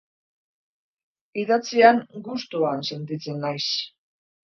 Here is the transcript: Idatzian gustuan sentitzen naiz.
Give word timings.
Idatzian 1.41 1.99
gustuan 2.29 2.81
sentitzen 2.87 3.39
naiz. 3.45 3.67